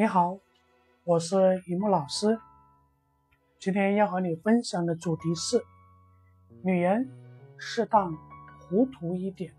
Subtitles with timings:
[0.00, 0.40] 你好，
[1.04, 2.40] 我是雨木老师。
[3.58, 5.62] 今天要和你分享的主题是：
[6.64, 7.06] 女人
[7.58, 8.16] 适当
[8.62, 9.54] 糊涂一点，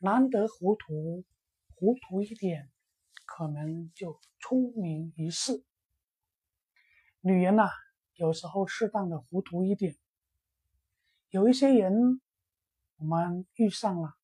[0.00, 1.24] 难得糊涂，
[1.76, 2.68] 糊涂一点，
[3.24, 5.62] 可能就聪明一世。
[7.20, 7.68] 女人呐，
[8.16, 9.94] 有时候适当的糊涂一点，
[11.30, 12.20] 有一些人
[12.96, 14.14] 我们遇上了，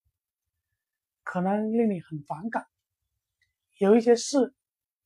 [1.23, 2.67] 可能令你很反感。
[3.79, 4.55] 有一些事，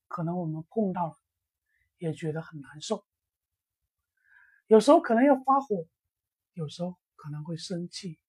[0.07, 1.17] 可能我们碰到了，
[1.97, 3.05] 也觉得很难受。
[4.67, 5.87] 有时候可能要发火，
[6.53, 8.19] 有时候可能会生气，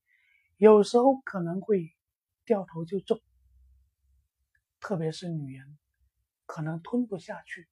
[0.57, 1.95] 有时候可能会
[2.45, 3.21] 掉头就走。
[4.81, 5.77] 特别是女人，
[6.47, 7.69] 可能吞不下去，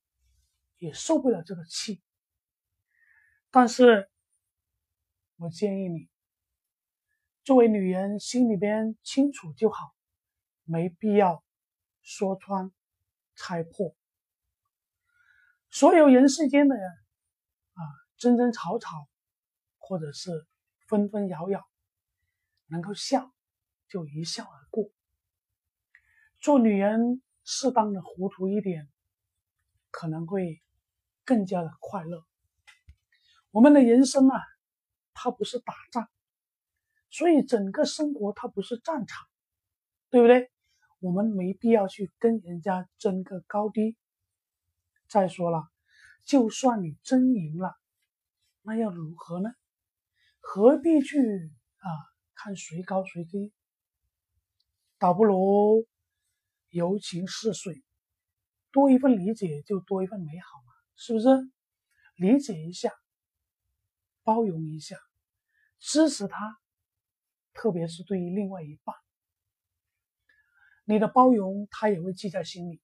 [0.78, 2.02] 也受不了这个气。
[3.50, 4.10] 但是，
[5.36, 6.10] 我建议你，
[7.44, 9.94] 作为女人，心里边清楚就好，
[10.64, 11.45] 没必要。
[12.06, 12.70] 说穿、
[13.34, 13.96] 猜破，
[15.70, 17.82] 所有人世间的人啊
[18.16, 19.08] 争争吵吵，
[19.78, 20.46] 或者是
[20.86, 21.68] 纷纷扰扰，
[22.68, 23.34] 能够笑
[23.88, 24.88] 就一笑而过。
[26.38, 28.88] 做女人适当的糊涂一点，
[29.90, 30.62] 可能会
[31.24, 32.24] 更加的快乐。
[33.50, 34.40] 我们的人生啊，
[35.12, 36.08] 它不是打仗，
[37.10, 39.26] 所以整个生活它不是战场，
[40.08, 40.52] 对不对？
[40.98, 43.96] 我们没必要去跟人家争个高低。
[45.08, 45.68] 再说了，
[46.24, 47.76] 就算你争赢了，
[48.62, 49.50] 那又如何呢？
[50.40, 51.88] 何必去啊
[52.34, 53.52] 看谁高谁低？
[54.98, 55.86] 倒不如
[56.70, 57.84] 柔情似水，
[58.72, 61.28] 多一份理解就多一份美好嘛，是不是？
[62.16, 62.90] 理解一下，
[64.22, 64.96] 包容一下，
[65.78, 66.58] 支持他，
[67.52, 68.96] 特别是对于另外一半。
[70.88, 72.80] 你的包容，他也会记在心里。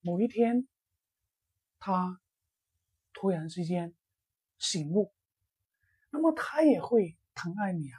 [0.00, 0.68] 某一天，
[1.80, 2.20] 他
[3.12, 3.92] 突然之间
[4.58, 5.12] 醒悟，
[6.10, 7.98] 那么他也会疼爱你啊，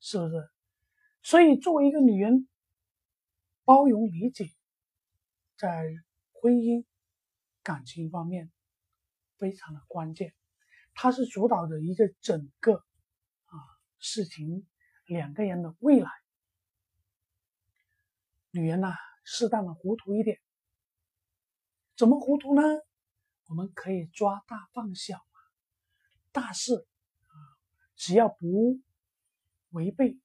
[0.00, 0.50] 是不是？
[1.22, 2.48] 所以，作为一个女人，
[3.64, 4.50] 包容理解，
[5.56, 5.86] 在
[6.32, 6.84] 婚姻
[7.62, 8.50] 感情方面
[9.38, 10.34] 非常的关键，
[10.94, 12.74] 它是主导着一个整个
[13.44, 13.54] 啊
[14.00, 14.66] 事情
[15.06, 16.10] 两个人的未来。
[18.52, 18.94] 女人呐，
[19.24, 20.38] 适当的糊涂一点，
[21.96, 22.62] 怎么糊涂呢？
[23.46, 25.40] 我们可以抓大放小嘛，
[26.32, 27.34] 大事啊，
[27.96, 28.80] 只要不
[29.70, 30.18] 违背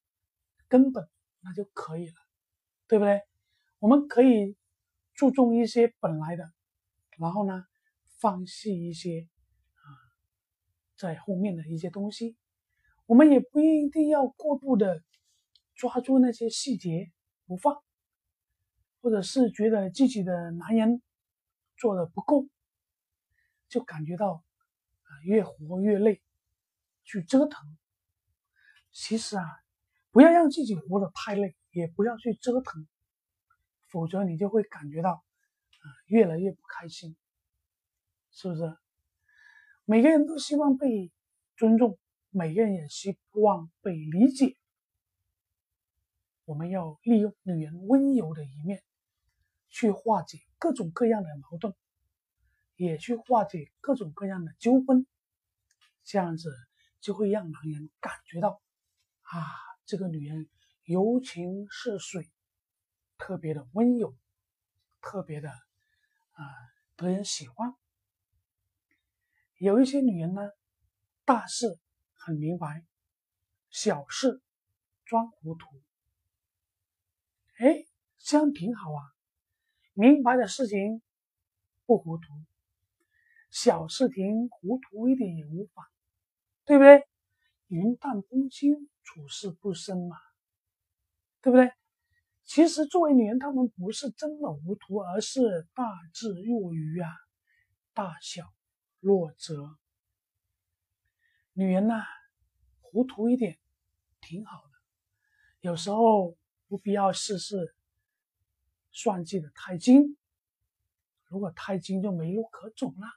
[0.67, 1.07] 根本，
[1.41, 2.13] 那就可以了，
[2.87, 3.21] 对不对？
[3.79, 4.57] 我们可以
[5.13, 6.51] 注重一些本来的，
[7.17, 7.63] 然后呢，
[8.19, 9.27] 放弃一些
[9.75, 9.85] 啊，
[10.97, 12.35] 在后面的一些东西。
[13.05, 15.03] 我们也不一定要过度的
[15.75, 17.11] 抓住那些细节
[17.45, 17.84] 不放。
[19.05, 20.99] 或者是觉得自己的男人
[21.77, 22.47] 做的不够，
[23.69, 24.43] 就感觉到
[25.03, 26.23] 啊越活越累，
[27.03, 27.77] 去折腾。
[28.91, 29.45] 其实啊，
[30.09, 32.87] 不要让自己活得太累，也不要去折腾，
[33.89, 37.15] 否则你就会感觉到啊越来越不开心，
[38.31, 38.75] 是不是？
[39.83, 41.11] 每个人都希望被
[41.57, 41.99] 尊重，
[42.31, 44.57] 每个人也希望被理解。
[46.45, 48.81] 我们要利用女人温柔的一面。
[49.75, 51.75] 去化解各种各样的矛盾，
[52.77, 55.05] 也去化解各种各样的纠纷，
[56.05, 56.49] 这样子
[57.01, 58.61] 就会让男人感觉到，
[59.23, 59.43] 啊，
[59.85, 60.49] 这个女人
[60.85, 62.31] 柔情似水，
[63.17, 64.15] 特别的温柔，
[65.01, 66.45] 特别的啊
[66.95, 67.75] 得人喜欢。
[69.57, 70.41] 有一些女人呢，
[71.25, 71.77] 大事
[72.13, 72.85] 很明白，
[73.69, 74.41] 小事
[75.03, 75.67] 装糊涂，
[77.57, 77.85] 哎，
[78.19, 79.14] 这样挺好啊。
[79.97, 81.01] 明白的事情
[81.85, 82.33] 不糊涂，
[83.49, 85.85] 小事情糊涂一点也无妨，
[86.65, 87.07] 对不对？
[87.67, 90.17] 云淡风轻，处事不深嘛，
[91.41, 91.71] 对不对？
[92.43, 97.09] 其实作为女人，她们不是真的糊涂，而是大智若愚啊，
[97.93, 98.53] 大小
[98.99, 99.77] 若哲。
[101.53, 102.03] 女人呐，
[102.81, 103.57] 糊涂一点
[104.19, 104.71] 挺好的，
[105.61, 106.35] 有时候
[106.67, 107.73] 不必要事事。
[108.95, 110.17] 算计的太精，
[111.25, 113.07] 如果太精就没路可走了。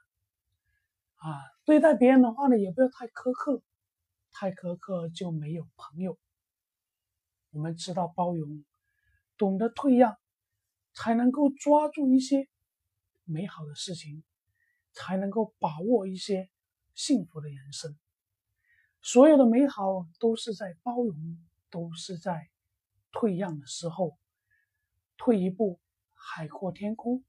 [1.15, 3.63] 啊，对待别人的话呢，也不要太苛刻，
[4.29, 6.19] 太苛刻就没有朋友。
[7.51, 8.65] 我们知道包容，
[9.37, 10.17] 懂得退让，
[10.93, 12.49] 才能够抓住一些
[13.23, 14.25] 美好的事情，
[14.91, 16.49] 才能够把握一些
[16.93, 17.97] 幸福的人生。
[19.01, 21.37] 所有的美好都是在包容，
[21.69, 22.49] 都是在
[23.13, 24.17] 退让的时候。
[25.19, 25.79] 退一步
[26.13, 27.23] 海阔天空，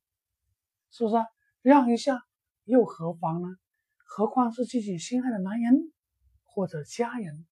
[0.90, 1.16] 是不是？
[1.60, 2.24] 让一下
[2.64, 3.48] 又何妨呢？
[4.04, 5.92] 何况是自己心爱的男人
[6.44, 7.46] 或者家人，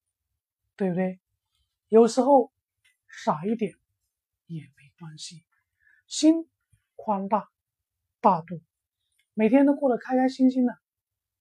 [0.75, 1.19] 对不对？
[1.89, 2.51] 有时候
[3.07, 3.73] 傻一点
[4.45, 5.45] 也没关系，
[6.07, 6.49] 心
[6.95, 7.49] 宽大
[8.21, 8.61] 大度，
[9.33, 10.73] 每天都过得开开心心的，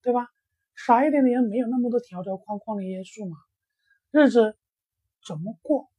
[0.02, 0.28] 对吧？
[0.74, 3.36] 傻一点的人没有那么多条条框框的约束嘛，
[4.10, 4.58] 日子
[5.24, 5.90] 怎么过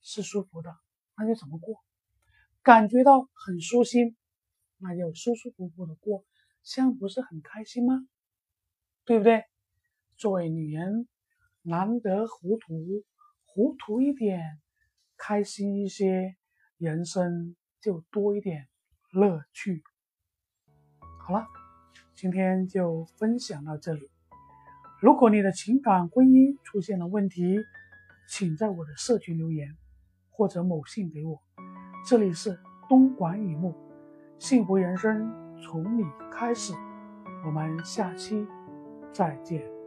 [0.00, 0.76] 是舒服的，
[1.20, 1.76] 那就怎么过，
[2.62, 4.16] 感觉到很舒心，
[4.78, 6.24] 那就舒舒服服的过，
[6.62, 8.08] 这样不是很开心吗？
[9.04, 9.44] 对不对？
[10.16, 11.06] 作为女人，
[11.60, 13.04] 难得糊涂，
[13.44, 14.40] 糊涂一点，
[15.18, 16.36] 开心一些，
[16.78, 18.66] 人生就多一点
[19.12, 19.82] 乐趣。
[21.20, 21.44] 好了。
[22.16, 24.10] 今天就分享到这里。
[25.00, 27.56] 如果你的情感婚姻出现了问题，
[28.28, 29.74] 请在我的社群留言，
[30.40, 31.38] 或者某信给我。
[32.02, 32.58] 这里是
[32.88, 33.74] 东莞雨木，
[34.38, 35.30] 幸福人生
[35.62, 36.02] 从你
[36.32, 36.72] 开始。
[37.44, 38.48] 我们下期
[39.12, 39.79] 再见。